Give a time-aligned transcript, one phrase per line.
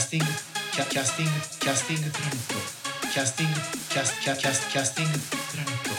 [0.00, 0.32] スティング
[0.72, 5.90] キャキャスティングキャスティングプラネットキャスティングキャスキャキャスキャスティングプラネット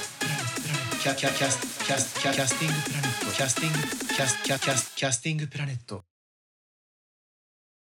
[1.01, 6.03] キャキャキャスキャスキャキャスティングプラネットキャスティングキャスキャキャスキャスティングプラネット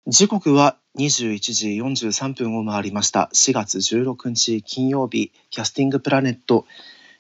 [0.08, 1.70] 時刻は21時
[2.08, 3.30] 43分を回りました。
[3.34, 6.66] 4月16日金曜日、キャスティングプラネット。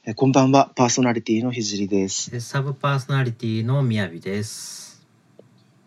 [0.05, 2.31] えこんばんは、パーソナリティのひじりです。
[2.31, 4.86] でサブパーソナリティのみやびです。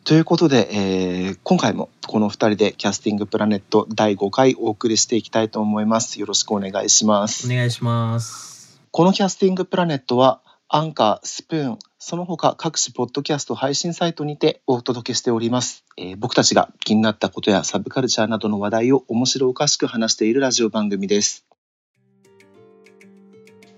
[0.04, 6.20] ということで、えー今回もこの2人でキャスティングプラネット第5回お送りしていきたいと思います。
[6.20, 7.46] よろしくお願いします。
[7.46, 8.80] お願いします。
[8.90, 21.44] このキャスティングプラネットはアンカー、スプーン、その他各種ポッドキャスト配信サイトにてお届けしております、えー僕たちが気になったことやサブカルチャーなどの話題を面白おかしく話しているラジオ番組です。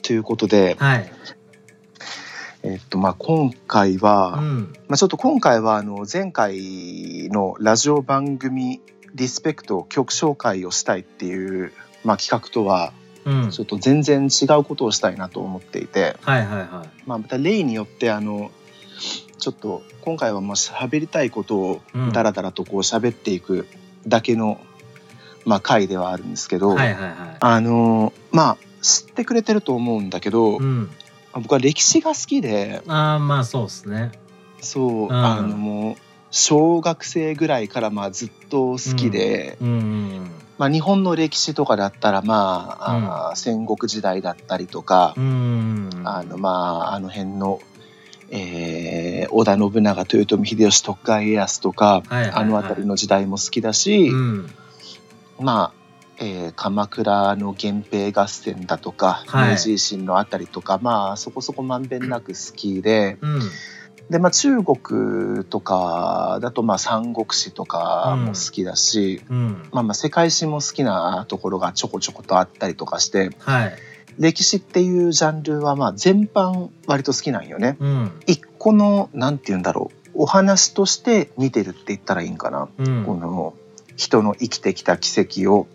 [0.02, 1.12] ということで、はい。
[2.62, 4.72] えっとまあ、今回は、うん。
[4.88, 8.80] まあ、ちょっと今回はあの前回のラジオ番組
[9.14, 11.72] リスペクト曲紹介をしたいっていう、
[12.04, 12.92] まあ、企画とは
[13.24, 13.50] うん。
[13.50, 16.68] ちょっと全然違うことをしたいなと思っていて、はいはいはい。
[17.06, 18.50] まあ、また例によってあの
[19.38, 23.66] ちょっと今回はもう喋りたいことをうんダラダラとこう喋っていく
[24.06, 24.60] だけの、
[25.44, 27.14] まあ、回ではあるんですけど、はいはいはい。
[27.38, 30.90] あのまあ知ってくれてると思うんだけど、うん。
[31.40, 34.12] 僕は歴史が好きでああ、まあそうですね。
[34.60, 35.96] そう、んあのもう
[36.30, 45.90] 小学生ぐらいからまあずっと好きで、うんうんまあ、日本の歴史とかだったらまあ,、あー戦国時代だったりとかう、ん。
[45.92, 46.08] うん。
[46.08, 46.50] あのま
[46.90, 47.60] ああの辺の、
[48.30, 54.50] えー織田信長豊臣秀吉徳川家康とか、はいはいはいあの辺りの時代も好きだし、うん。
[55.40, 55.81] まあ、
[56.18, 63.18] えー鎌倉の源平合戦だとか、はい明治維新のあたりとかまあそこそこまんべんなく好きで。
[63.20, 63.40] うん。
[64.10, 69.68] でまあ、中国とかだとまあ三国志とかも好きだし、うん。
[69.72, 73.76] まあ、まあ世界史も好きなところがちょこちょことあったりとかしてはい。
[74.18, 77.76] 歴史っていうジャンルはまあ全般割と好きなんよね。
[77.80, 78.20] うん。
[78.26, 82.68] 一個のなんて言うんだろうお話として見てるって言ったらいいんかな。
[82.76, 83.04] うん。
[83.04, 83.54] この
[83.96, 85.66] 人の生きてきた奇跡を、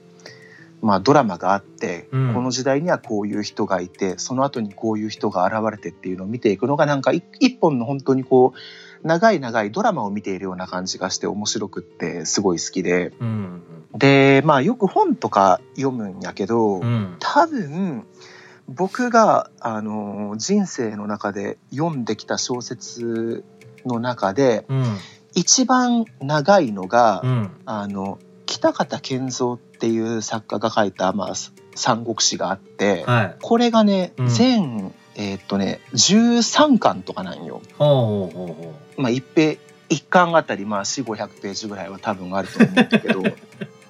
[0.81, 13.63] まあ、ドラマがあって、うんこの時代にはこういう人がいてその後にこういう人が現れてっていうのを見ていくのがなんかい一本の本当にこう長い長いドラマを見ているような感じがして面白くってすごい好きでうん。
[13.93, 17.15] でまあよく本とか読むんやけど、うん。
[17.19, 18.05] 多分
[18.67, 23.43] 僕があの人生の中で読んできた小説
[23.85, 24.83] の中でうん。
[25.33, 27.51] 一番長いのが、うん。
[27.65, 31.33] あの北方健三っていう作家が書いた、まあ、
[31.75, 33.35] 三国志があって、はい。
[33.41, 37.61] これがね、うん全えーっとね13巻とかなんよ。
[37.77, 43.23] ほうほうほうほまあ、一ペ一巻あたりまあ4500ページぐらいは多分あると思うんだけどう。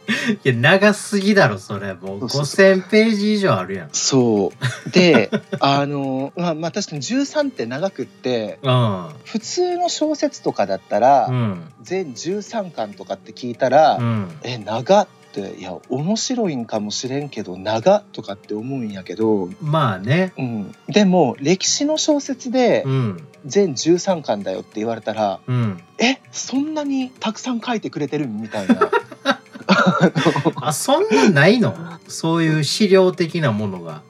[0.44, 1.94] いや、長すぎだろ、それ。
[1.94, 3.90] もう5000ページ以上あるやん。
[3.92, 4.54] そ
[4.88, 9.10] うで あのまあまあ確かに13って長くってうん。
[9.26, 11.72] 普通の小説とかだったら、うん。
[11.82, 14.32] 全13巻とかって聞いたら、うん。
[14.44, 20.34] え長っていや面白いんかもしれんけど長とかって思うんやけど、まあね。
[20.38, 23.28] うん、でも歴史の小説でうん。
[23.46, 25.82] 全13巻だよって言われたら、うん。
[26.00, 28.90] えそんなにたくさん書いてくれてるみたいな
[30.62, 31.74] あ、そんなないの？
[32.08, 34.02] そういう資料的なものが。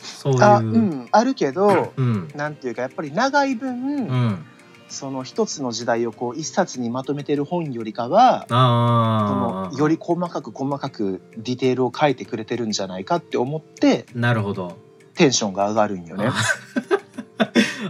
[0.00, 0.42] そういう。
[0.42, 2.28] あ,、うん、あるけど、うん。
[2.34, 4.46] なんていうかやっぱり長い分、うん。
[4.88, 8.54] その一つの時代をこう一冊にまとめてる本よりかはそ。
[8.54, 14.76] のより細かく細かくディテールを書いてくれてるんじゃないかって思ってなるほど。
[15.14, 16.30] テンションが上がるんよね。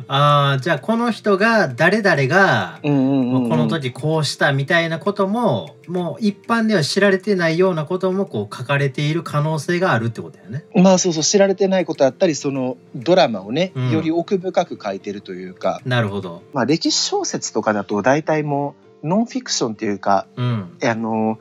[0.08, 10.64] ああ、じゃあこの人が誰々が、この時こうしたみたいなことも、もう一般では知られてないようなこともこう書かれている可能性があるってことだよね。
[10.74, 16.42] まあそうそう知られてないことだったりそのドラマをね、うんより奥深く書いてるというか、なるほど。
[16.52, 20.76] まあ、歴史小説とかだと大体もうノンフィクションっていうかうん。
[20.82, 21.38] あの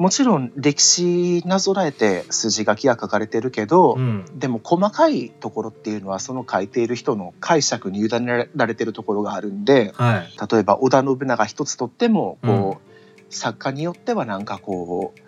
[0.00, 4.24] もちろん歴史なぞらえて筋書きが書かれてるけど、うん。
[4.34, 10.28] でも細かいところっていうのはその書いている人の解釈に委ねられてるところがあるんではい。
[10.50, 15.20] 例えば織田信長一つとってもこう、作家によってはなんかこう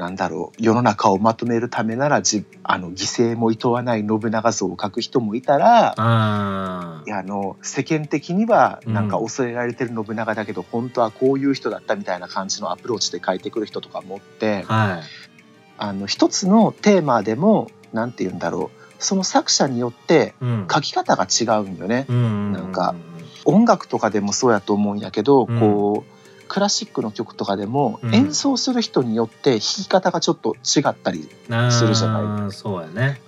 [0.00, 14.74] なんだろう世の中をまとめるためならじあの犠牲も厭わない信長像を書く人もいたらあの世間的にはなんかうん恐れられてる信長だけど、本当はこういう人だったみたいな感じのアプローチで書いてくる人とかもおってあ。
[14.74, 15.02] はい。
[15.78, 20.68] あの一つのテーマでもなんて言うんだろうその作者によってうん。
[20.70, 22.06] 書き方が違うんよね。
[22.08, 22.52] うん。
[22.52, 22.94] なんか
[23.44, 26.19] 音楽とかでもそうやと思うんやけど、うんこう
[26.50, 28.14] クラシックの曲とかでも、うん。
[28.14, 32.52] 演奏する人によって弾き方がちょっと違ったりあするじゃない。
[32.52, 33.20] そうやね。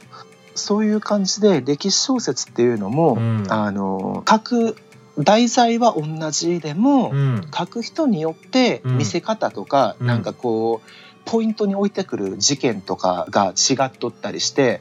[0.57, 3.47] そういう感じで歴史小説っていうのも、うん。
[3.49, 4.77] あの書く
[5.19, 7.49] 題材は同じでも、うん。
[7.57, 8.99] 書く人によってうん。
[8.99, 10.07] 見せ方とか、うん。
[10.09, 10.91] なんかこう
[11.25, 14.81] ポイントに置いてくる事件とかが違っとったりして、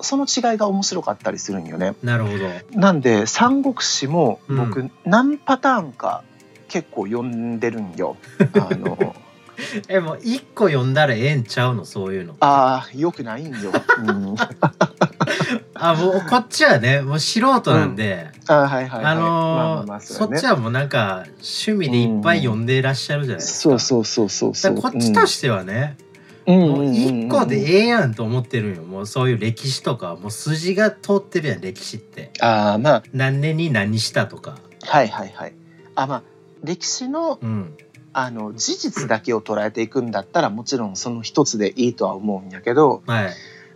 [0.00, 1.96] その違いが面白かったりするんよね。
[2.04, 2.78] なるほど。
[2.78, 4.68] なんで三国志もうん。
[4.68, 6.22] 僕何パターンか
[6.68, 8.16] 結構読んでるんよ。
[8.54, 9.14] あの
[9.88, 11.84] えもう一個読んだらええんちゃうの？
[11.84, 12.36] そういうの。
[12.40, 13.72] あーよくないんよ。
[13.98, 14.36] うん、
[15.74, 19.12] あもうこっちはねもう素人なんで、あーはいはいはい。
[19.12, 24.74] あのそっちはもうなんか趣味でいっぱい読んでいらっしゃるじゃないですか、そうそうそうそうそう。
[24.74, 25.96] こっちとしてはね、
[26.46, 26.58] うん。
[26.58, 28.82] もう一個でええやんと思ってるんよ。
[28.82, 32.30] もうそういう歴史とかもう筋が通ってるやん歴史って。
[32.40, 33.02] ああまあ。
[33.14, 34.58] 何年に何したとか。
[34.82, 35.54] はいはいはい。
[35.94, 36.22] あまあ
[36.66, 37.74] 歴史のうん。
[38.18, 43.30] あの事実だけを捉えていくんだったらもちろんその一つでいいとは思うんやけどはい。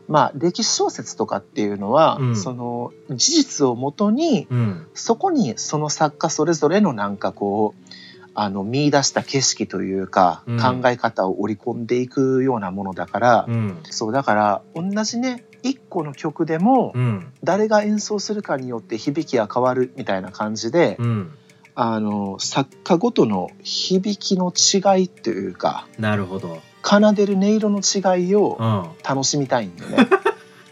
[0.09, 2.37] まあ歴史小説とかっていうのは、うん。
[2.37, 4.87] その事実をもとにうん。
[4.95, 7.93] そこにその作家それぞれのなんかこう
[8.33, 10.59] あの見出した景色というか、うん。
[10.59, 13.79] 考え方を織り込んでいくようなものだから、うん。
[13.91, 17.31] そうだから同じね一個の曲でもうん。
[17.45, 21.31] 誰が演奏するかによって響きが変わるみたいな感じで、うん
[21.75, 26.61] あの作家ごとの響きの違いというかなるほど。
[26.83, 28.85] 奏でる音色の違いをうん。
[29.07, 30.09] 楽しみたいんよね。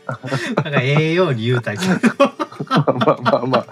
[0.08, 1.94] なんかええように言うたけど
[2.64, 3.46] まあまあまあ。
[3.46, 3.66] まあ、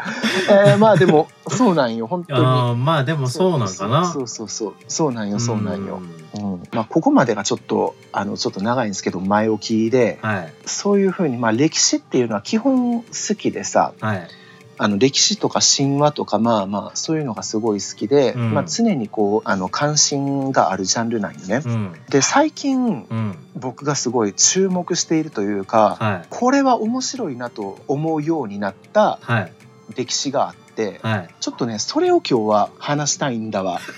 [0.68, 2.40] えーまあでもそうなんよ本当に。
[2.40, 4.04] あーまあでもそうなんかな。
[4.12, 4.74] そうそうそう。
[4.86, 6.00] そうなんよそうなんよ。
[6.34, 6.42] ん。
[6.42, 6.62] うん。
[6.72, 10.52] まあここまでがちょっとあのちょっと長いんですけど前置きではい。
[10.66, 14.28] そういうふうにまあ歴史っていうのは基本好きでさはい
[14.78, 18.54] あの歴史とか神話とかまあまあそういうのがすごい好きで、うん。
[18.54, 21.62] まあ常にこうあの関心があるジャンルなんよね。
[21.64, 21.94] うん。
[22.10, 23.38] で最近うん。
[23.54, 26.26] 僕がすごい注目しているというか、はい。
[26.28, 29.52] これは面白いなと思うようになったはい。
[29.94, 31.28] 歴史があって、はい。
[31.40, 33.80] ちょっとねそれを今日は話したいんだわ。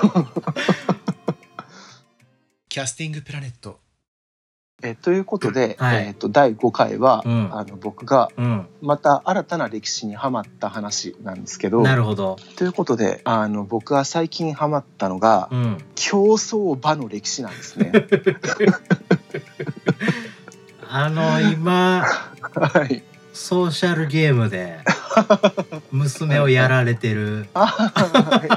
[2.68, 3.80] キャスティングプラネット
[4.82, 6.06] えということで、はい。
[6.06, 7.50] えー、と第5回は、うん。
[7.52, 8.66] あの僕がうん。
[8.80, 12.36] また新たな歴史にはまった話なんですけどなるほど。
[12.56, 15.78] ということであの僕が最近ハマったのが、うん。
[15.94, 17.92] 競争馬の歴史なんですね。
[20.92, 22.04] あの今
[22.52, 24.80] はい、ソーシャルゲームで
[25.92, 27.46] 娘をやられてる。
[27.54, 27.92] あは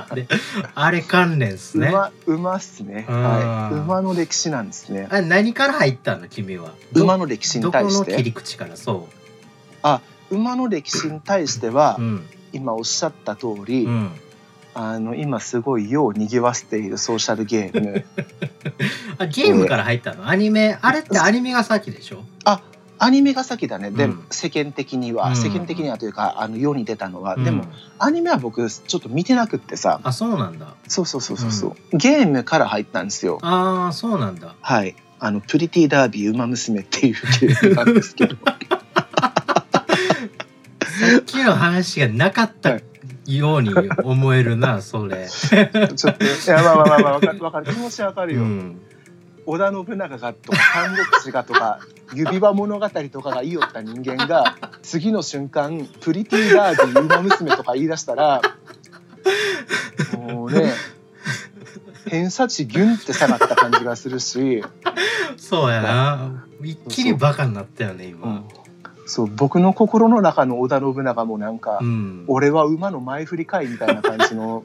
[0.09, 0.27] あれ
[0.75, 1.87] あれ関連っすいね。
[1.89, 3.23] 馬馬っすね、うん。
[3.23, 5.07] はい、馬の歴史なんですね。
[5.09, 6.27] あれ何から入ったの？
[6.27, 6.71] 君は。
[6.91, 8.11] ど馬の歴史に対して？
[8.11, 8.75] の切り口から？
[8.75, 9.07] そ
[10.31, 12.27] 馬の歴史に対しては、ううん。
[12.51, 14.11] 今おっしゃった通り、うん。
[14.75, 18.05] あの今すごい世を賑わせているソーシャルゲーム。
[19.19, 20.27] あゲームから入ったの？
[20.27, 20.79] アニメ？
[20.81, 22.23] あれってアニメが先でしょ？
[23.03, 23.91] アニメが先だね。
[23.91, 24.25] で、うん。
[24.31, 25.35] 世間的には、うん。
[25.35, 27.43] 世間的にはというかあの世に出たのは、うん。
[27.43, 27.65] でも
[27.99, 29.99] アニメは僕ちょっと見てなくってさ。
[30.03, 30.73] あそうなんだ。
[30.87, 33.39] そうそうそうそうそう、ゲームから入ったんですよ。
[33.41, 34.55] ああそうなんだ。
[34.61, 34.95] はい。
[35.19, 38.35] あのプリティダービーウマ娘っていうゲームなんですけど。
[38.35, 38.41] さ
[41.19, 42.79] っきの話がなかった
[43.25, 43.73] ように
[44.03, 45.27] 思えるなそれ。
[45.29, 47.65] ちょっといやまあまあまあまあわかるわかる。
[47.65, 48.79] 気持ちわかるよ、うん
[49.45, 51.79] 織田信長がとか三国志がとか
[52.13, 58.41] 指輪物語とかが言いよった人間が次の瞬間プリティダービーウマ娘とか言い出したら
[60.17, 60.71] もうね
[62.07, 64.63] 偏差値ギュンって下がった感じがするし、
[65.37, 66.45] そうやな。
[66.61, 68.45] 一気にバカになったよねう今ん、
[69.07, 72.25] そう僕の心の中の織田信長もなんか、うん。
[72.27, 74.63] 俺は馬の前振りかいみたいな感じの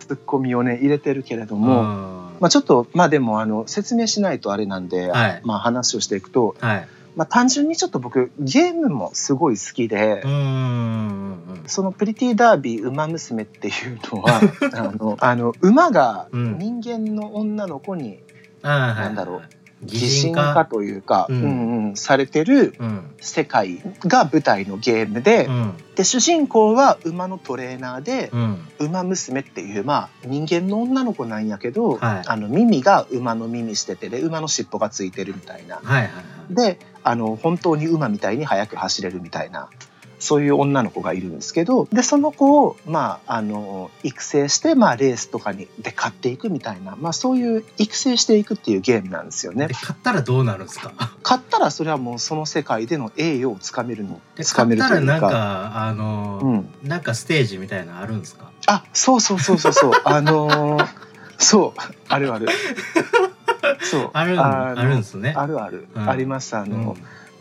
[0.00, 1.82] ツッコミをね入れてるけれども、
[2.18, 5.40] うんまあ、ちょっとまあでもあの説明しないとあれなんで、はい。
[5.44, 6.88] まあ、話をしていくと、はい。
[7.16, 14.40] まあ、単純にちょっと僕ゲームもすごい好きで、うんうんうんそのプリティダービー馬娘っていうのは
[14.74, 16.58] あのあの馬がうん。
[16.58, 18.18] 人間の女の子に
[18.62, 19.04] あーはい。
[19.04, 19.42] なんだろう
[19.86, 23.10] 擬擬人化というか、ううんんうんされてるうん。
[23.20, 25.74] 世界が舞台のゲームで,、うん。
[25.94, 28.58] で主人公は馬のトレーナーで、うん。
[28.78, 32.22] 馬娘っていう、まあ、人間の女の子なんやけど、はい。
[32.26, 35.76] あの耳が馬の耳しててで馬の尻尾がついてるみたいな。
[35.76, 36.08] はいはいは
[36.50, 36.54] い。
[36.54, 39.68] であの本当に馬みたいに速く走れるみたいな
[40.24, 49.68] そういう女の子がいるんですけどでその子を、まあ、あの育成して、まあ、レースとかにで勝っていくみたいな、まあ、そういう育成していくっていうゲームなんですよね。
[49.68, 49.74] で。
[49.74, 50.92] 勝ったらどうなるんですか？
[51.22, 55.00] 勝ったらそれはもうその世界での栄誉をつかめるのでつかめるというか。
[55.00, 58.50] なんかあの、うん、なんかステージみたいなのあるんですか？
[58.66, 59.92] あそうそうそうそうそう。
[60.04, 60.86] あのー
[61.36, 61.80] そう。
[62.08, 62.46] あるある。
[63.82, 64.10] そう。
[64.12, 65.34] あるあるんですね。
[65.36, 66.08] あるある、うん。
[66.08, 66.56] あります。
[66.56, 66.96] あの、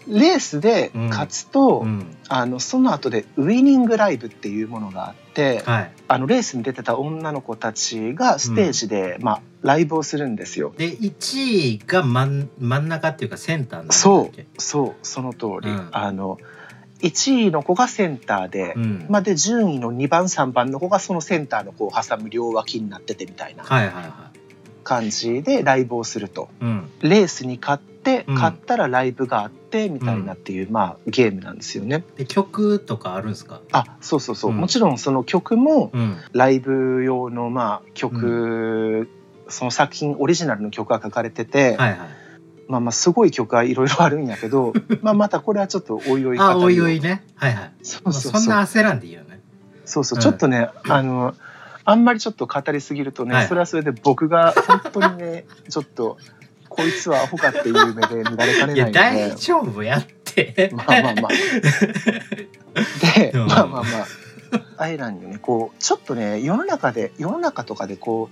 [0.07, 1.88] レースで勝つと、うん。
[1.88, 5.91] うんあのその後でウイニングライブっていうものがあって、はい。
[6.07, 10.74] あのレースに出てた女の子たちがステージで、まあ、ライブをするんですよ。
[10.75, 14.48] で1位が真ん真ん中っていうかセンターそうけ？
[14.57, 15.05] そう。
[15.05, 15.89] その通り、うん。
[15.91, 16.39] あの
[17.01, 19.05] 1位の子がセンターで、うん。
[19.10, 24.39] まあ、で順位の2番3番の子がそのセンターの子を挟む両脇になっててみたいなはいはいはい。
[24.83, 26.50] 感じでライブをすると。
[26.62, 26.89] うん。
[27.01, 28.36] レースに勝ってうん。
[28.36, 32.03] 勝ったらライブがあってみたいなっていう、まあ、ゲームなんですよね。
[32.17, 33.62] で曲とかあるんですか？
[33.72, 34.57] あそうそうそう、うん。
[34.57, 36.17] もちろんその曲もうん。
[36.33, 39.10] ライブ用のまあ曲、
[39.50, 42.00] その作品オリジナルの曲が書かれてて、はいはい。
[42.67, 47.24] まあまあすごい曲がいろいろあるんやけど まあまたこれはちょっとおいおいあおいおいね。
[47.36, 47.72] はいはい。
[47.83, 48.31] そうまあそう。
[48.31, 49.41] そうそんな焦らんでいいよね。
[49.86, 50.17] そうそう。
[50.17, 51.36] うんちょっとね、あの
[51.86, 53.48] あんまりちょっと語りすぎるとね、はい。
[53.48, 56.17] それはそれで僕が本当にね ちょっと
[56.73, 59.29] こいつはアホかっていう目で見られかねいやないので。
[59.29, 60.69] 大丈夫やって。
[60.73, 61.31] まあまあまあ。
[63.19, 64.07] で、うんまあまあまあ。
[64.77, 68.29] あれなんよねこうちょっとね世の中で世の中とかでこ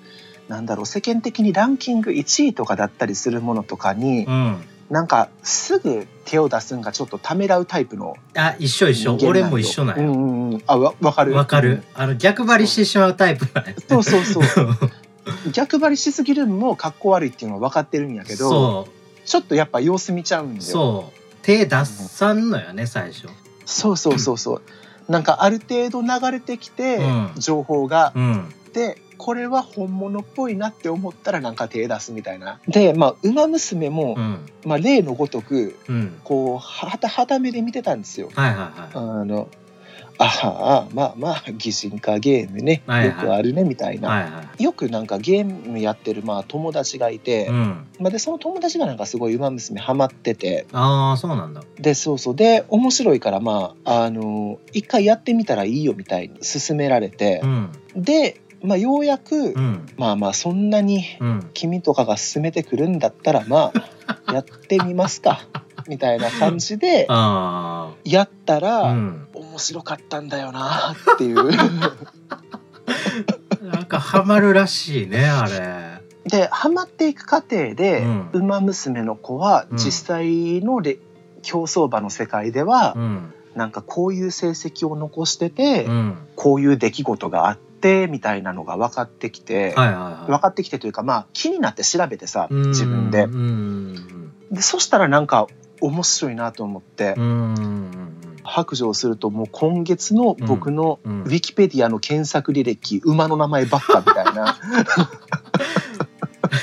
[0.47, 4.57] うなんだろう世間的にランキング1位とかだったりするものとかに、うん。
[4.89, 9.17] なんかすぐ手を出すんがちょっとためらうタイプのあ一緒一緒。
[9.25, 10.11] 俺も一緒なんよ。
[10.11, 10.63] うんうんうん。
[10.67, 11.33] あわわかる？
[11.33, 11.81] わかる。
[11.93, 13.45] あの逆張りしてしまうタイプ
[13.87, 14.43] そうそうそう
[15.53, 18.87] 逆張りしすぎるのもかっこ悪いっていうのは分かってるんやけどそ
[19.25, 20.61] ちょっとやっぱ様子見ちゃうんだうよ。
[20.61, 21.21] そう。
[21.43, 23.27] 手出さんのよね最初。
[23.65, 24.61] そうそうそうそう。
[25.11, 27.31] なんかある程度流れてきて、うん。
[27.37, 28.13] 情報が。
[28.15, 28.49] うん。
[28.73, 32.59] でこれは本物っぽいなって思ったらなんか手出すみたいな。
[32.67, 34.39] でまあ「ウマ娘も」うん。
[34.65, 36.19] まあ、例のごとくうん。
[36.23, 38.29] こうはたはためで見てたんですよ。
[38.33, 39.47] はいはいはあの
[40.23, 43.07] ああまあまあ擬人化ゲームね、はいはい。
[43.07, 44.63] よくあるねみたいな、いはいはい。
[44.63, 47.87] よくなんかゲームやってるまあ友達がいて、うん。
[47.99, 50.67] まあ、でその友達がなんかすごい「ウマ娘」ハマってて。
[50.73, 51.63] ああそうなんだ。
[51.79, 52.35] でそうそう。
[52.35, 57.41] で面白いからまああの一回やってみたらいいよみたいに勧められて。
[57.43, 57.71] う、ん。
[57.95, 59.85] で、まあ、ようやく、うん。
[59.97, 61.49] まあまあそんなにうん。
[61.53, 63.81] 君とかが勧めてくるんだったらまあ
[64.33, 65.47] やってみますか
[65.87, 69.27] みたいな感じであやったら、あうん。
[69.33, 71.51] 面白かったんだよなっていう。
[73.61, 76.01] なんかハマるらしいねあれ。
[76.29, 78.29] でハマっていく過程で、うん。
[78.33, 79.77] ウマ娘の子はうん。
[79.77, 80.97] 実際のレ、
[81.41, 83.33] 競走馬の世界では、うん。
[83.55, 86.17] なんかこういう成績を残してて、うん。
[86.35, 90.31] こういう出来事があってみたいなのが分かってきて、はいはいはい。
[90.31, 92.69] 分かってきてというかまあ気になって調べてさうん。
[92.69, 93.27] 自分で。
[94.55, 95.47] でそしたらなんか
[95.81, 97.15] 面白いなと思って、
[98.43, 101.21] 白状するともう今月の僕のうん。
[101.23, 104.57] ウィキペディアの検索履歴、馬の名前ばっかみたいな。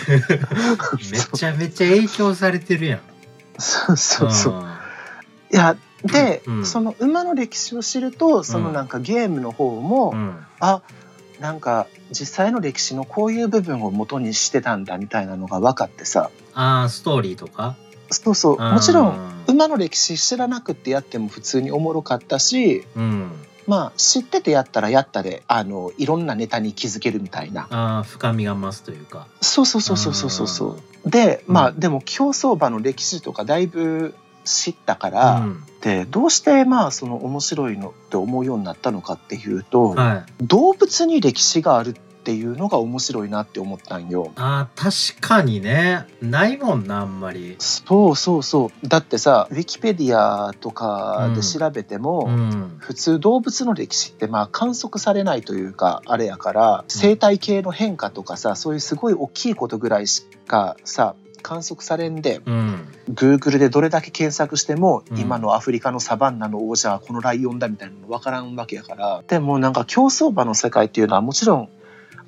[1.10, 3.00] めちゃめちゃ影響されてるやん。
[3.58, 4.54] そうそうそう。
[4.54, 4.62] うん。
[4.62, 4.66] い
[5.50, 10.36] やで、うんその馬の歴史を知るとそのなんかゲームの方も、うん。
[10.60, 10.82] あ
[11.40, 16.30] なんか実際の歴史のこういう部分を元にしてたんだみたいなのが分かってさ。
[16.54, 17.76] ああストーリーとか？
[18.10, 18.56] そうそう。
[18.58, 18.72] うん。
[18.72, 23.32] もちろん馬の歴史知らなくってやっても普通におもろかったしうん。
[23.66, 27.66] まあ知っててやったらやったであのいろんなネタに気づけるみたいな。
[27.70, 29.26] ああ深みが増すというか。
[29.40, 31.10] そうそうそうそうそうそうそう。
[31.10, 31.80] でまあ、うん。
[31.80, 35.64] でも競走馬の歴史とかだいぶ知ったかうら、ん。
[35.82, 40.44] でどうしてまあその面白いのって思うようになったのかっていうと、はい。
[40.44, 42.00] 動物に歴史があるって
[42.32, 44.32] いうのが面白いなって思ったんよ。
[44.36, 46.06] あー確かにね。
[46.20, 47.56] ないもんなあんまり。
[47.58, 48.88] そうそうそう。
[48.88, 52.76] だってさウィキペディアとかで調べても、うん。
[52.78, 62.88] 普通動物の歴史ってまあ観測されないというかあれやから生態系の変化とかさそういうすごい大きいことぐらいしかさ観測されんでうん。
[63.10, 65.18] Google でどれだけ検索しても、うん。
[65.18, 69.22] 今のアフリカのサバンナの王者はこのライオンだみたいなの分からんわけやから。
[69.26, 71.68] でもなんか競走馬の世界っていうのはもちろん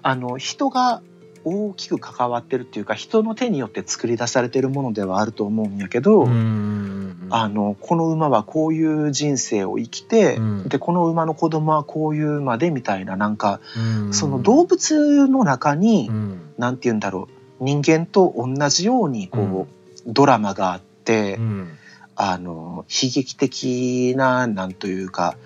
[0.02, 1.02] あの人が
[1.44, 7.28] 大きく関わってるっていうか人の手によって作り出されてるものではあると思うんやけど、うん。
[7.32, 10.68] あのこの馬はこういう人生を生きて、うん。
[10.68, 14.14] でこの馬の子供はこういう馬でみたいななんか、うん。
[14.14, 16.40] その動物の中に、うん。
[16.58, 17.28] なんて言うんだろ
[17.60, 21.36] う人間と同じようにこう、ドラマがあって。
[21.36, 21.76] うん。
[22.22, 25.38] あの悲劇的ななんというか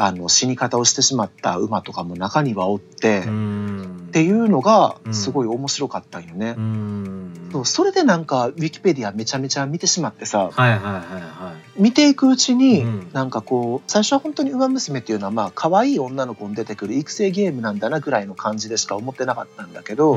[0.00, 5.14] あの死に方をしてしまった馬とかも中にはおって、うっんていうのがうん。
[5.14, 6.54] すごい面白かったんよね。
[6.56, 7.48] うん。
[7.50, 13.10] そうそれでなんかウィキペディアめちゃめちゃ見てしまってさはいはいはいは見ていくうちに、うん。
[13.12, 20.16] なんかこう最初は本当に「ウマ娘」っていうのはまあ可愛い女の子に出てくる育成ゲームなんだなぐらいの感じでしか思ってなかったんだけど、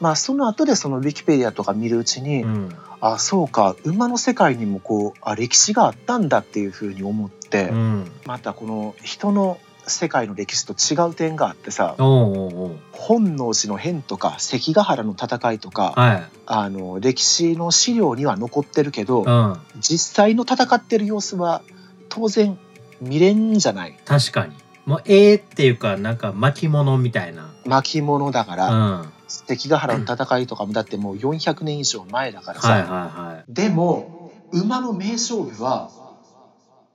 [0.00, 2.68] まあその後でそのウィキペディアとか見るうちに、うん
[3.12, 3.76] あそうか。
[3.84, 8.10] 馬の世界にもこうあ歴史があったんだっていうふうに思って、うん。
[8.24, 16.28] またこの人の世界の歴史と違う点があってさ本能寺の変とか関ヶ原の戦いとか、はい。
[16.46, 19.56] あの歴史の資料には残ってるけど、うん。
[19.80, 21.62] 実際の戦ってる様子は
[22.08, 22.58] 当然
[23.00, 23.98] 見れんじゃない？
[24.04, 24.54] 確かに。
[24.86, 27.52] もうええっていうかなんか巻物みたいな。
[27.64, 29.00] 巻物だかうら、ん。
[29.00, 35.90] はい関ヶ原の戦いとかもだってもう400年以上前だからさ、はいはでも馬の名勝負は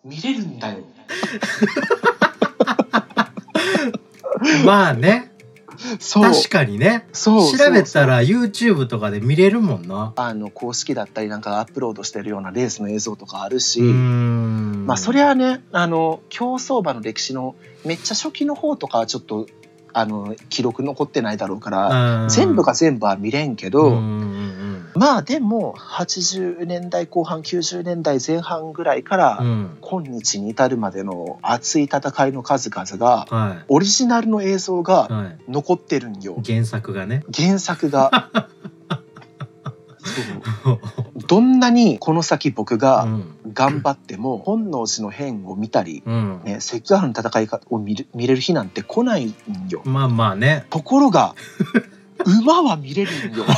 [0.03, 0.79] 見れるんだよ。
[0.79, 0.83] い
[4.65, 5.31] まあね。
[5.99, 6.23] そう。
[6.23, 7.07] 確かにね。
[7.11, 10.13] そう調べたら YouTube とかで見れるもんな。
[10.15, 19.47] あの公式だったりなんかアップロードしてるようなレースの映像とかあるし、まあそりゃねあの競走馬の歴史のめっちゃ初期の方とかはちょっと
[19.93, 22.29] あの記録残ってないだろうから、うん。
[22.29, 23.91] 全部が全部は見れんけど、
[24.93, 29.43] まあでも80年代後半90年代前半ぐらいから、
[29.81, 35.51] 今日に至るまでの熱い戦いの数々がはオリジナルの映像いがはい。
[35.51, 36.41] 残ってるんよ。
[36.45, 37.23] 原作がね。
[37.33, 38.29] 原作が。
[41.27, 46.41] どんなにこの先僕うがん頑張っても本能寺の変を見たり、うん。
[46.43, 49.33] ね、関ヶ原の戦いを見る見れる日なんて来ないん
[49.69, 49.81] よ。
[49.85, 50.65] まあまあね。
[50.69, 51.35] ところが
[52.25, 53.45] 馬は見れるんよ。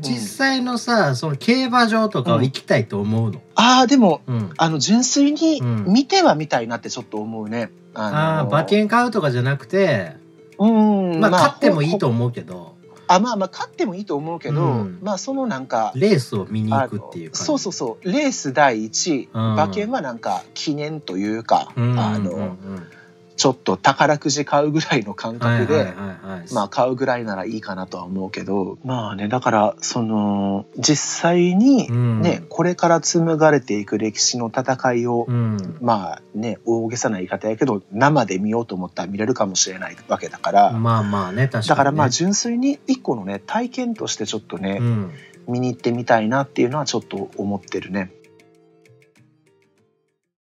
[0.00, 3.40] 実際のさその競馬場とかは行きたいと思うの？
[3.54, 4.50] ああでもうん。
[4.56, 5.84] あの純粋にうん。
[5.86, 7.70] 見てはみたいなってちょっと思うね。
[7.94, 10.16] ああの馬券買うとかじゃなくて
[10.58, 12.73] うんまあ買ってもいいとほ思うけど
[13.06, 14.98] あまあまあ勝ってもいいと思うけど、うん。
[15.02, 18.10] まあそのなんかレースを見に行あくっていうそうそうそう。
[18.10, 19.52] レース第一うん。
[19.54, 21.98] 馬券はなんか記念というか、うん。
[21.98, 22.86] あの、うんうん
[23.36, 25.92] ちょっと宝くじ買うぐらいの感覚で、
[26.52, 32.22] まあ買うぐらいならいいかなとは思うけどまあねだからその実際にうん。
[32.22, 35.78] ね、これから紡がれていく歴史の戦いを、うん。
[35.80, 41.68] まあね大げさな言い方やけど生で見ようと思ったら見れるかもしれないわけだから、まあまあね確かにね。
[41.68, 45.12] だからまあ純粋に一個のね体験としてちょっとね、うん。
[45.48, 48.10] 見に行ってみたいなっていうのはちょっと思ってるね。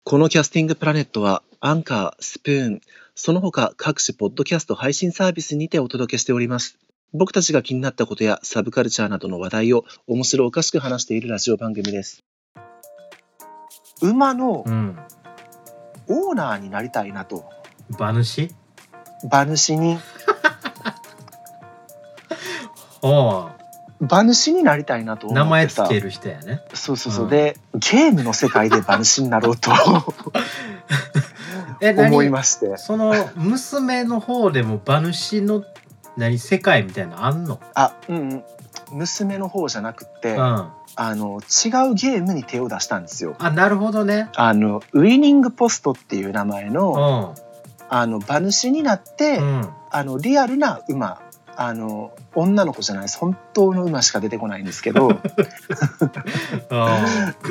[0.05, 2.81] このキャスティングプラネットはアンカー、スプーン、
[3.15, 6.77] その他各種ポッドキャスト配信サービスにてお届けしております。
[7.13, 12.25] 僕たちが気になったことやサブカルチャーなどの話題を面白おかしく話しているラジオ番組です。
[14.01, 14.99] 馬のうん
[16.09, 17.49] オーナーになりたいなと。
[17.97, 18.51] 馬主？
[19.23, 19.99] 馬主に、
[23.03, 23.51] おう
[24.01, 25.83] 馬主になりたいなと思名ってさ。
[25.83, 27.25] 前つける人やねそうそうそう。
[27.27, 29.75] うんで、ゲームの世界で馬主になろうとえ
[31.83, 32.77] 思い何まして。
[32.77, 35.65] その娘の方でも馬主の
[36.17, 36.39] 何？
[36.39, 37.61] 世界みたいなのあんの？
[37.75, 38.45] あ、うんうん。
[38.93, 40.69] 娘の方じゃなくて、うん。
[40.95, 43.35] あの、違うゲームに手を出したんですよ。
[43.39, 44.29] あなるほどね。
[44.37, 47.35] あの、ウィニングポストっていう名前うの、ん。
[47.89, 49.69] あの、馬主になって、うん。
[49.91, 51.22] あの、リアルな馬、
[51.57, 53.19] あの、女の子じゃないです。
[53.19, 55.21] 本当の馬しか出てこないんですけど、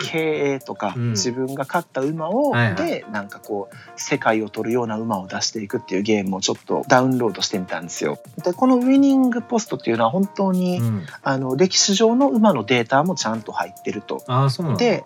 [0.10, 8.20] 経営とか、うん自分が勝った馬を、はいはいで、なんかこう、世界を取るような馬を出していくっていうゲームをちょっとダウンロードしてみたんですよ。
[8.44, 14.24] で、このウィニングポストっていうのは本当に、うんあの、歴史上の馬のデータもちゃんと入ってると。
[14.28, 15.04] ああそうで、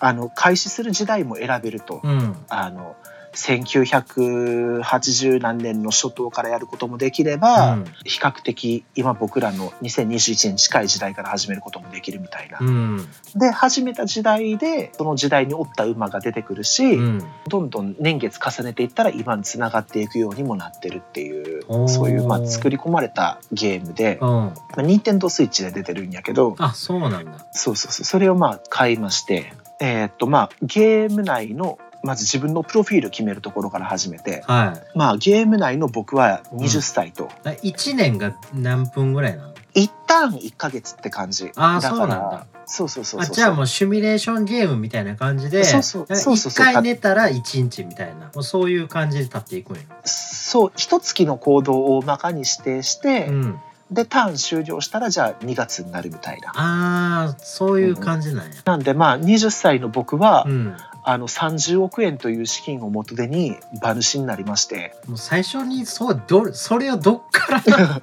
[0.00, 2.00] あの、開始する時代も選べると。
[2.02, 2.96] うんあの、
[3.34, 7.84] 1980何年の初頭からやることもできれば、うん。
[8.04, 12.58] 比較的今僕らの2021年近い時代から始めることもできるみたいな。
[12.60, 13.08] うん。
[13.34, 17.22] で、始めた時代で、その時代におった馬が出てくるし、うん。
[17.48, 24.28] どんどん年月重ねていったら今につながっていくようにもなってるっていうそういう、まあ、作り込まれたゲームで、うん。
[24.28, 27.46] まあ、任天堂スイッチで出てるんやけど、あそうなんだ。
[27.52, 37.30] そうそうそう、それをまあ買いまして、えーっとまあゲーム内のまず自分のプロフィール決めるところから始めて、はまあゲーム内の僕は20歳と、
[37.62, 39.54] い1年が何分ぐらいなの？
[39.74, 41.50] 一旦1ヶ月って感じ。
[41.56, 42.46] あーだからそうなんだ。
[42.66, 43.32] そうそうそうそう。
[43.32, 56.48] あじゃあもうシミュレーションゲームみたいな感じでそうそうなんかそうそうそう一回寝たら一日みたいなもうそういう感じで立っていくんやそう、一月の行動を大まかに指定して、うんでターン終了したらじゃあ2月になるみたいな。
[56.54, 58.54] ああそういう感じなんや。
[58.64, 60.76] なんでまあ20歳の僕は、うん。
[61.06, 67.62] あの30億円という資金を元手に馬主になりましてもう最初にそうどそれをどっから？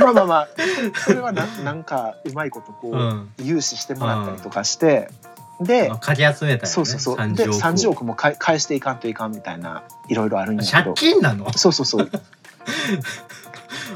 [0.00, 0.48] あまあまあまあ
[1.06, 3.30] それはな なんかうまいことこう、うん。
[3.38, 5.08] 融資してもらったりとかして、
[5.60, 6.66] で、まあかき集めたよね。
[6.66, 11.50] そうそうそう30で億を30億も返返していかんといかんみたいないろいろあるんやけ借ど金なの？
[11.56, 12.10] そうそうそううん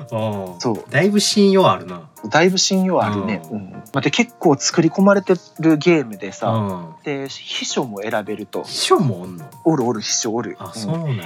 [0.08, 2.08] そうだいぶ信用あるな。
[2.30, 6.94] だいぶ信用あるね、ううんんまあ、で結構作り込まれてるゲームでさ、うん。
[7.04, 9.44] で秘書も選べると秘書もおんの？
[9.64, 11.24] おるおる秘書おるあ、うんそうなんや。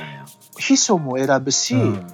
[0.59, 2.07] 秘書も選ぶし、うん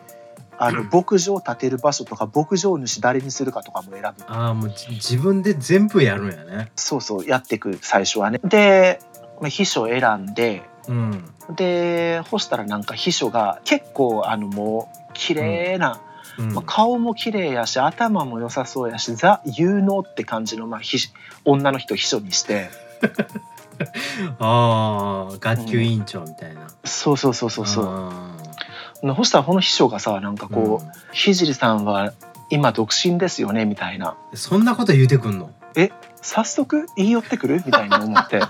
[0.60, 6.72] あの 牧場建てる場所とか牧場主誰にするかとかも選ぶああ、もうじ自分で全部やるんやね。
[6.74, 8.98] そうそうやっていく最初はねで
[9.40, 11.24] まあ秘書選んでうん。
[11.54, 16.00] で干したらなんか秘書が結構あのもう綺麗な、
[16.38, 16.54] うん。
[16.54, 20.98] まあ、顔も綺麗やし頭も良さそうやしザ有能って感じの、まあ、秘
[21.44, 22.70] 女の人秘書にして。
[24.40, 26.68] ああ、学級委員長みたいな。
[26.84, 27.86] そうそうそうそうそう。
[27.86, 32.12] あそしたらこの秘書がさなんかーこう「ひじりさんは
[32.50, 34.16] 今独身ですよね」みたいな。
[34.32, 35.50] うんそんなこと言うてくんの
[36.20, 38.40] 「早速言い寄ってくる?」みたいに思って。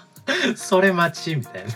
[0.56, 1.70] それ待ちみたいな。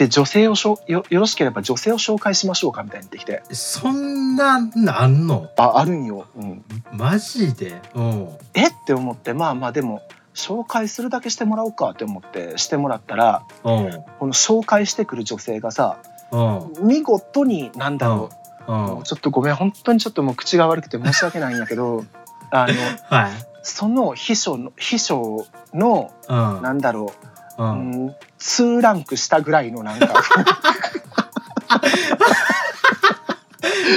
[0.00, 5.50] で女性をしょよよろしければ女性を紹介しましょうかみたいに言ってきてそんなんあんの？
[5.58, 7.82] ああるんよ、うん、マジで？
[7.94, 8.28] うん。
[8.54, 8.68] え？
[8.68, 10.00] って思ってまあまあでも
[10.34, 14.04] 紹介するだけしてもらおうかって思ってしてもらったらうん。
[14.18, 15.98] この紹介してくる女性がさ
[16.32, 16.88] うん。
[16.88, 18.30] 見事になんだろ
[18.66, 18.78] う、うん。
[18.86, 22.06] もうちょっとごめん本当にちょっともう口が悪くて申し訳ないんやけど
[22.50, 22.72] あの
[23.14, 23.32] はい。
[23.62, 26.62] その秘書の秘書のうん。
[26.62, 27.26] なんだろう、
[27.60, 27.62] う。
[27.62, 30.14] うんん、2ランク下ぐらいのなんか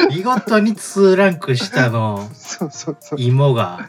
[0.10, 2.30] 見事に2ランク下の。
[3.18, 3.88] 芋が。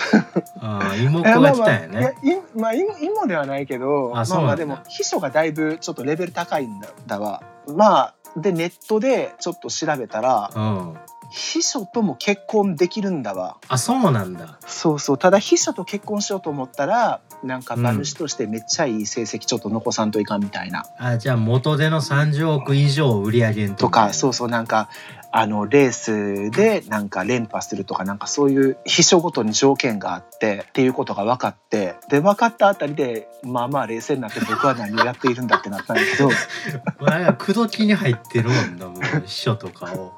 [0.60, 2.14] ああ、芋子が来たんやね。
[2.22, 10.94] いまあい今ではないけどまああそうなんだまあでも秘書がだいぶちょっとレベル高いんだだわまあでネットでちょっと調べたらうん。
[11.30, 14.58] 秘書とも結婚できるんだわあ、そうなんだ。
[14.66, 24.88] そうそうただ秘書と結婚しようと思ったらなんか馬主としてめっちゃいい成績ちょっと残さんといかんみたいな、あ、じゃあ元手の30億以上売り上げとかそうそうなんか
[25.36, 37.04] あのレースでなんか連覇するとかなんかそういう秘書ごとに条件があってっていうことが分かってで分かったあたりでまあまあ冷静になって僕は何をやっているんだってなったんだけどう。
[37.04, 40.12] なんか口説きに入ってるもんな、もう秘書とかを。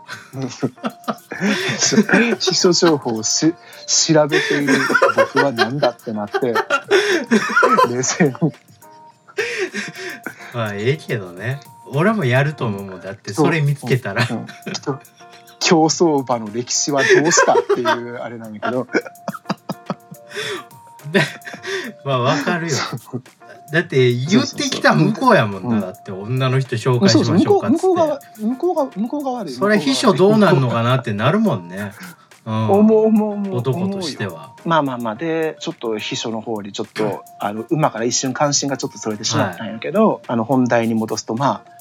[2.39, 3.55] 秘書情報をし
[3.87, 4.75] 調べている
[5.17, 6.53] 僕は何だってなって
[7.89, 8.33] 冷静に
[10.53, 11.61] まあ、ええけどね。
[11.92, 13.01] 俺もやると思うもん。
[13.01, 14.27] だって、それ見つけたら。
[14.31, 14.46] うん
[15.59, 18.87] 競走馬の歴史はどうしたっていうあれなんだけど
[21.11, 21.20] で
[22.05, 22.77] まあ、わかるよ。
[23.72, 25.68] だって、言ってきた向こうやもんな。
[25.68, 27.87] うんだって、女の人紹介しましょうかっつって。
[27.87, 31.92] う向こう側向こう側向こう側でそれ秘書どうなんのかなってなるもんね。
[32.44, 32.70] うん。
[32.70, 34.55] 思う思う思う男としては。
[34.64, 41.76] まあまあまあでちょっと秘書の方にちょっとあの馬から一瞬関心がちょっとそれてしまったんやけど、あの本題に戻すとまあ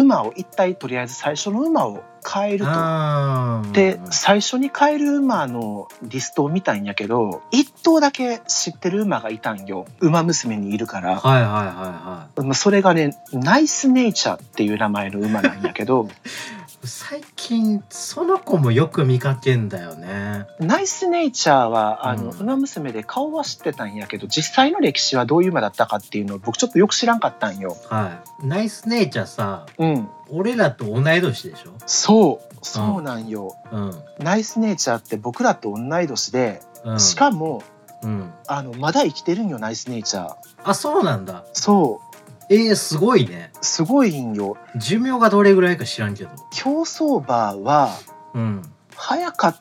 [0.00, 3.72] 馬を一体とりあえず最初の馬を変えると。
[3.72, 16.08] で最初に変える馬のリストを見たんやけど一頭だけ知ってる馬がいたんよ馬娘にいるから、はいはいはいはまあそれがねナイスネイチャーっていう名前の馬なんやけどい。
[16.82, 20.46] 最近、その子もよく見かけんだよね。
[20.60, 27.76] ナイスネイチャーはあの、うん馬娘で顔は知ってたんやけど実際の歴史はどういう馬だったかっていうのを僕ちょっとよく知らんかったんよ。
[27.90, 28.46] はい。
[28.46, 31.72] ナイスネイチャーさ、うん、俺らと同い年でしょ？
[31.86, 33.54] そうそうなんよ。
[33.70, 33.92] うん。
[34.18, 37.00] ナイスネイチャーって僕らと同い年で、うん。
[37.00, 37.62] しかも
[38.02, 38.32] うん。
[38.46, 40.34] あのまだ生きてるんよナイスネイチャー。
[40.64, 41.44] あ、そうなんだ。
[41.52, 42.00] そ
[42.50, 43.52] えー、すごいね。
[43.54, 44.56] うすごいんよ。
[44.76, 46.30] 寿命がどれぐらいか知らんけど。
[46.52, 47.90] 競走馬は
[48.34, 48.62] うん。
[48.96, 49.56] 早かっ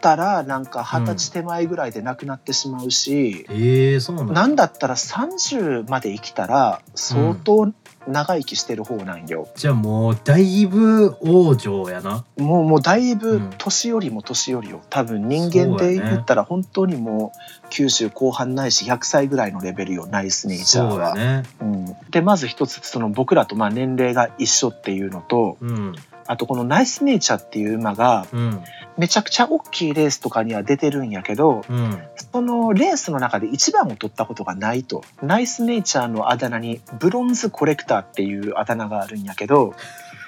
[0.00, 4.32] たらなんか二十歳手前ぐらいで亡くなってしまうし、えー、そうなんだ。
[4.34, 7.72] なんだったら30まで生きたら相当
[8.08, 9.48] 長生きしてる方なんよ。
[9.54, 12.24] じゃあもう、だいぶ王女やな。
[12.36, 17.32] もうもうだいぶうん年寄りも年寄りよ多分人間で言ったら本当にも
[17.64, 21.14] う90後半ないし100歳ぐらいのレベルよナイスネイチャーは。
[21.14, 21.42] そうやね。
[21.60, 25.94] うん、でまず一つその僕らとまあ年齢が一緒っていうのとうん。
[26.26, 28.62] あとこのナイスネイチャーっていう馬がうん。
[28.98, 32.02] めちゃくちゃ大きいレースとかには出てるんやけどうん。
[32.32, 35.02] そのレースの中で一番を取ったことがないと。
[35.22, 39.74] ナイスネイチャーのあだ名にブロンズコレクターっていうあだ名があるんやけど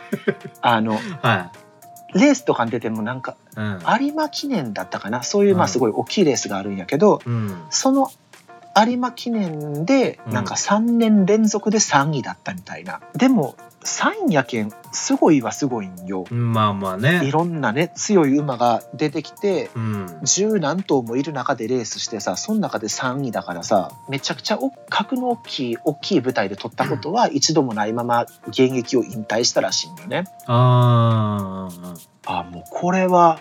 [0.62, 1.52] あのは
[2.14, 3.80] レースとかに出てもなんかうん。
[4.00, 5.22] 有馬記念だったかな？
[5.22, 5.64] そういうまうん。
[5.64, 7.62] あすごい大きいレースがあるんやけど、うん。
[7.70, 8.10] その
[8.84, 10.32] 有馬記念でうん。
[10.32, 17.22] なんか3年連続で3位だったみたいな、でも3位やけんすごいはすごいんよ、まあまあね。
[17.24, 20.18] いろんなね強い馬が出てきてうん。
[20.22, 30.24] 十何頭もいる中でレースしてさその中で3位だからさめちゃくちゃお格の大きい大きい舞台で取ったことは一度もないまま現役を引退したらしいんよね。
[30.46, 31.68] あ
[32.26, 33.40] あもうこれは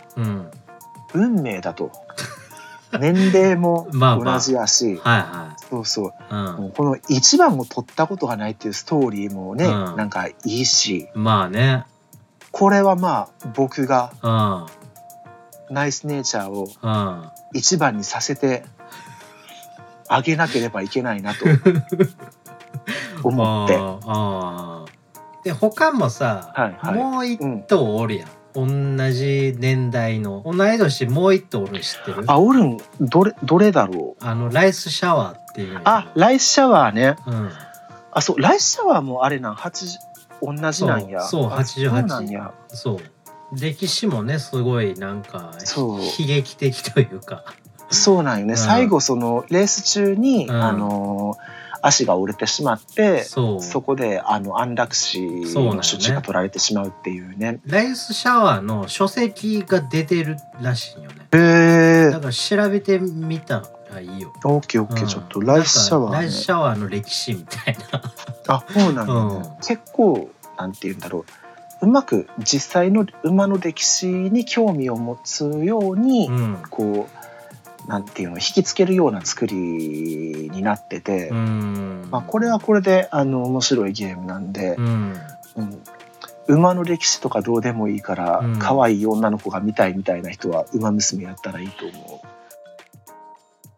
[1.14, 1.92] 運命だと
[2.98, 4.40] 年齢もまあまあ。
[4.40, 6.08] 同じやし、はいはそうそう。
[6.08, 6.72] いうん。
[6.72, 9.96] この一番を取ったことがないっていうストーリーもね、うん。
[9.96, 11.08] なんかいいし。
[11.14, 11.86] まあね。
[12.52, 15.74] これはまあ僕がうん。
[15.74, 17.30] ナイスネイチャーをうん。
[17.54, 18.64] 一番にさせて
[20.08, 21.46] あげなければいけないなと
[23.24, 23.78] 思って。
[25.44, 26.96] で他もさ、はいはい。
[26.96, 28.66] もう一うん、頭おるやん同
[29.12, 32.24] じ年代の同い年もう一頭おるの知ってる？
[32.28, 32.78] あおるん？
[33.00, 34.26] どれどれだろう？
[34.26, 35.82] あのライスシャワーっていう。
[35.84, 37.16] あライスシャワーね。
[37.28, 37.50] うん。
[38.12, 39.98] あそうライスシャワーもあれなん？80
[40.42, 41.22] 同じなんや。
[41.22, 42.54] そうそうあ88そうなんや。
[42.70, 43.00] そう。
[43.60, 46.00] 歴史もねすごいなんかそう。
[46.00, 47.44] 悲劇的というか。
[47.92, 48.58] そうなんよね、うん。
[48.58, 50.64] 最後そのレース中に、うん。
[50.64, 51.36] あの
[51.82, 55.22] 足が折れてしまってそこであの安楽死
[55.54, 57.60] の処置が取られてしまうっていうね。
[57.66, 61.28] ライスシャワーの書籍が出てるらしいよね。
[61.34, 64.34] へえだから調べてみたらいいよ。
[64.44, 65.08] オッケーオッケー、うん。
[65.08, 66.18] ちょっとライスシャワー、ね。
[66.18, 68.02] ライスシャワーの歴史みたいな。
[68.48, 69.58] あそうなんだ、ねうん。
[69.58, 71.26] 結構なんて言うんだろう。
[71.82, 76.58] うまく実際の馬の歴史に興味を持つように、うん。
[76.70, 77.19] こう
[77.88, 82.08] なんていうの引きつけるような作りになってて、うん。
[82.12, 85.16] まあ、これはこれであの面白いゲームなんでう、ん。
[85.56, 85.82] うん。
[86.48, 88.60] 馬の歴史とかどうでもいいから、うん。
[88.60, 92.22] 可愛い女の子が見たいみたいな人は「馬娘」やったらいいと思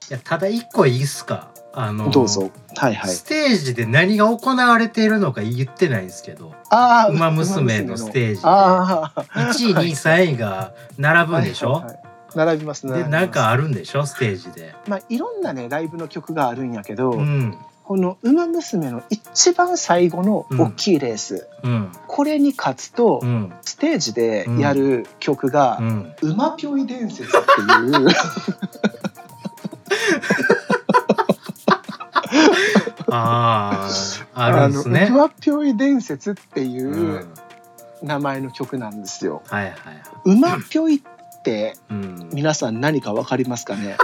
[0.10, 1.50] いやただ一個いいっすか？
[1.74, 2.12] あのう。
[2.12, 2.52] どうぞ。
[2.76, 3.12] はいはい。
[3.12, 6.54] ステージで何が行われているのか言ってないんですけど。
[6.70, 8.48] あー馬娘のステージで。
[8.48, 9.22] ああ。
[9.36, 13.04] 1位2位3位が並ぶんでしょ、はいはいはい並びますね。
[13.04, 14.06] でなんかあるんでしょ？
[14.06, 14.74] ステージで。
[14.88, 28.08] まあいろんなねライブの曲があるんやけど、うんこの「馬娘」の一番最後の大きいレース、うんこれに勝つと、うんステージでやる曲がう、ん「馬ぴょい伝説」っていう
[33.12, 33.90] あ
[34.36, 35.10] ああるんですね。
[35.10, 37.28] の馬ぴょい伝説っていう んう
[38.04, 39.42] 名前の曲なんですよ。
[39.48, 40.02] はいはいはい。
[40.26, 41.00] 馬ぴょいっ
[41.44, 43.98] てうん、皆さん何かわかりますかね？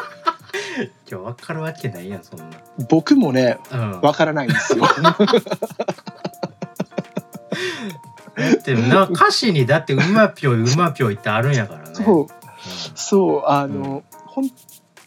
[1.09, 2.45] 今日分かるわけないやんそんな。
[2.89, 4.83] 僕もねうん、わからないんですよ。
[8.37, 11.95] だってな歌詞にだって「うまぴょい」「うまぴょい」ってあるんやからね。
[11.95, 12.27] そう。
[12.95, 14.49] そうあの、本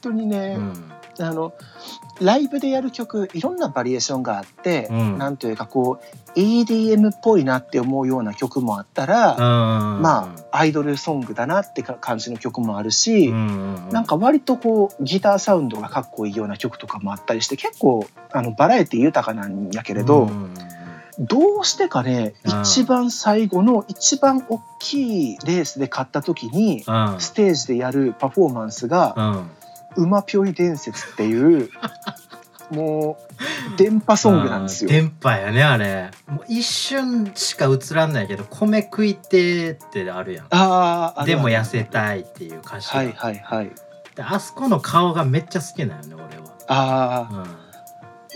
[0.00, 0.92] 当にうね、ん。
[1.20, 1.52] あの
[2.20, 5.18] ライブでやる曲いろんなバリエーションがあって、うん。
[5.18, 6.00] なんというかこ
[6.34, 9.36] う EDM っぽいなって思うような曲もあったら、う
[9.98, 10.02] ん。
[10.02, 13.88] まあアイドルソングだなってか感じの曲もあるし、うん。
[13.90, 20.54] なんか割とこうギターサウンドがかっこいいような曲とかもあったりして結構あのバラエティ豊かなんやけれど、うん。
[21.18, 22.60] どうしてかねうん。
[22.62, 27.16] 一番最後の一番大きいレースで勝った時にうん。
[27.18, 29.50] ステージでやるパフォーマンスがうん
[29.96, 31.70] 「馬ぴょい伝説」っていう
[32.70, 33.18] も
[33.74, 34.90] う電波ソングなんですよ。
[34.90, 36.10] 電波やねあれ。
[36.28, 40.46] もう一瞬しか映らんないけど米食いてってあるやん。
[40.50, 43.70] あーあるでも痩せたいっていう歌詞が、はいはいはい。
[44.14, 46.24] であそこの顔がめっちゃ好きなのね俺
[46.68, 47.46] あは、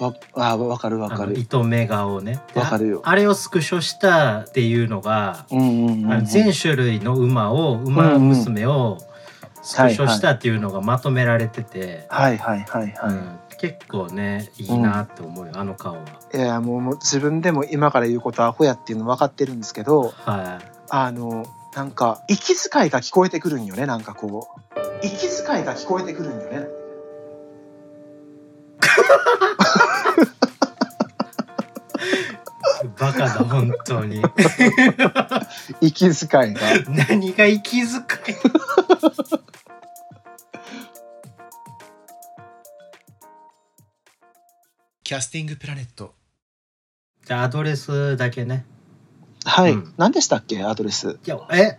[0.00, 1.38] ーわあーわかるうん、わかる。
[1.38, 2.40] 糸目顔ね。
[2.54, 3.02] でわかるよ。
[3.04, 6.12] ああれをスクショしたっていうのが、うんうんうんうん。
[6.12, 8.98] あの全種類の馬を馬娘を
[9.64, 13.12] スクショしたっていうのがまとめられてて、はいはいはいはい。
[13.12, 13.38] うん。
[13.58, 16.02] 結構ねいいなって思うよ、あの顔は。
[16.34, 20.66] いやもうもう自分でも今から言うことはアホやっていうの分かってるんですけどはい。
[20.90, 25.06] あのなんか息遣いが聞こえてくるんよねなんかこう。
[25.06, 26.66] 息遣いが聞こえてくるんよね。
[32.98, 34.22] バカだ本当に。
[35.80, 36.60] 息遣いが。
[37.08, 38.38] 何が息遣い？
[45.14, 46.12] キャスティングプラネット。
[47.24, 48.66] じゃあ、アドレスだけね。
[49.44, 49.70] はい。
[49.70, 51.20] うん、何でしたっけ、アドレス。
[51.24, 51.78] いやえ？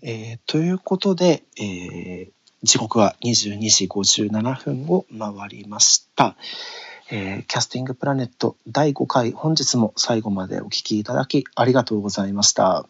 [0.02, 2.32] えー、ということで、えー、
[2.64, 6.36] 時刻は22時57分を回りました。
[7.12, 12.88] えー、キャスティングプラネット第5回本日も最後までお聞きいただきありがとうございました。